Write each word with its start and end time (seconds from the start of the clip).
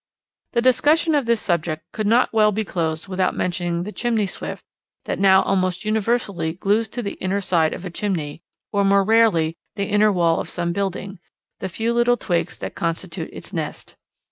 The 0.53 0.63
discussion 0.63 1.13
of 1.13 1.27
this 1.27 1.39
subject 1.41 1.83
could 1.91 2.07
not 2.07 2.33
well 2.33 2.51
be 2.51 2.63
closed 2.65 3.07
without 3.07 3.35
mentioning 3.35 3.83
the 3.83 3.91
Chimney 3.91 4.25
Swift 4.25 4.63
that 5.05 5.19
now 5.19 5.43
almost 5.43 5.85
universally 5.85 6.53
glues 6.53 6.87
to 6.87 7.03
the 7.03 7.13
inner 7.21 7.39
side 7.39 7.71
of 7.71 7.85
a 7.85 7.91
chimney, 7.91 8.41
or 8.71 8.83
more 8.83 9.03
rarely 9.03 9.57
the 9.75 9.85
inner 9.85 10.11
wall 10.11 10.39
of 10.39 10.49
some 10.49 10.73
building, 10.73 11.19
the 11.59 11.69
few 11.69 11.93
little 11.93 12.17
twigs 12.17 12.57
that 12.57 12.73
constitute 12.73 13.29
its 13.31 13.53
nest. 13.53 13.95